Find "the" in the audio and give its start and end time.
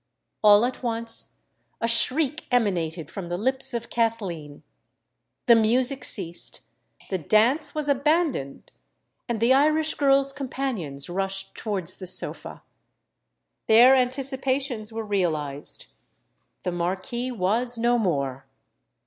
3.27-3.37, 5.45-5.53, 9.39-9.53, 11.97-12.07, 16.63-16.71